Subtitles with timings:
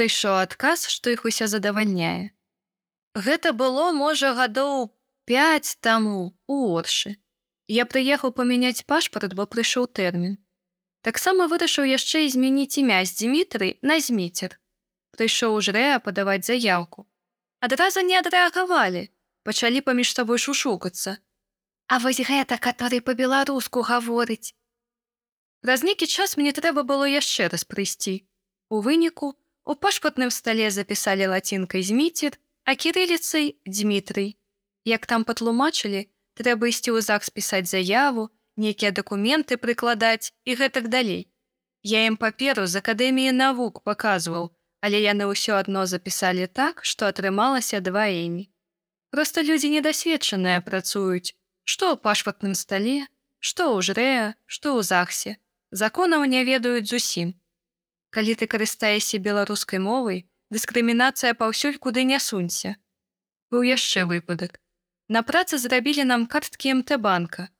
[0.00, 2.32] прыйшоў адказ, што іх усё задавальняе.
[3.12, 4.96] Гэта было можа гадоў
[5.28, 7.20] 5 таму у оршы.
[7.68, 10.38] Я прыехаў памяняць пашпарт, бо прыйшоў тэрмін.
[11.04, 14.56] Таксама вырашыў яшчэ і змяніць імя з Дмітрый на зміцер.
[15.12, 17.04] Прыйшоў жрэа падаваць заявку.
[17.60, 19.04] Адразу не адрэагавалі,
[19.44, 21.20] пачалі паміж сабой шушукацца.
[21.92, 24.56] А вось гэта, который па-беларуску гаворыць.
[25.60, 28.24] Праз нейкі час мне трэба было яшчэ раз прыйсці.
[28.72, 34.36] У выніку у пашпартным стале запісалі лацінкай зміцер, а кірыліцай Дмітрый.
[34.84, 41.28] Як там патлумачылі, трэба ісці ў ЗАГС пісаць заяву, нейкія дакументы прыкладаць і гэтак далей.
[41.82, 47.80] Я ім паперу з акадэміі навук паказваў, але яны ўсё адно запісалі так, што атрымалася
[47.80, 48.48] два імі.
[49.10, 51.34] Проста людзі недасведчаныя працуюць,
[51.64, 55.36] што ў пашпартным стале, што ў жрэа, што ў захсе.
[55.70, 57.34] Законаў не ведаюць зусім.
[58.10, 62.74] Калі ты карыстаешся беларускай мовай, дыскрымінацыя паўсюль куды не сунься.
[63.50, 64.58] Быў яшчэ выпадак.
[65.06, 67.50] На працы зрабілі нам карткі МТ-банка.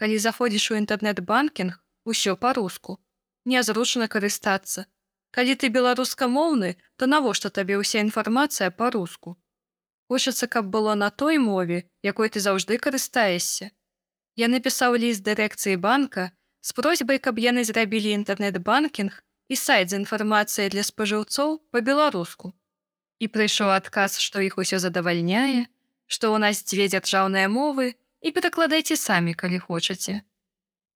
[0.00, 1.76] Калі заходзіш у інтэрнэт-банкінг,
[2.08, 2.96] усё па-руску.
[3.44, 4.88] Нязручна карыстацца.
[5.30, 9.36] Калі ты беларускамоўны, то навошта табе ўся інфармацыя па-руску.
[10.08, 13.70] Хочацца, каб было на той мове, якой ты заўжды карыстаешся.
[14.36, 16.32] Я напісаў ліст дырэкцыі банка
[16.64, 22.52] з просьбай, каб яны зрабілі інтэрнэт-банкінг і сайт з інфармацыяй для спажыўцоў па-беларуску.
[23.18, 25.66] І прыйшоў адказ, што іх усё задавальняе,
[26.06, 30.20] што ў нас дзве дзяржаўныя мовы і перакладайце самі, калі хочаце.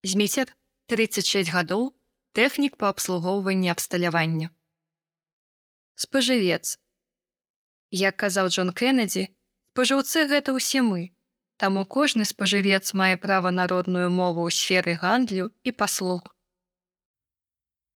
[0.05, 0.53] Зміцер
[0.92, 1.92] 36 гадоў,
[2.36, 4.50] тэхнік па абслугоўванні абсталявання.
[5.95, 6.78] Спажывец.
[7.91, 9.28] Як казаў Джон Кеннеді,
[9.73, 11.12] спажыўцы гэта ўсе мы.
[11.56, 16.33] Таму кожны спажывец мае права народную мову ў сферы гандлю і паслуг.